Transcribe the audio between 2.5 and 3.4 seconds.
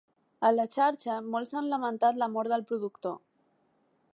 del productor.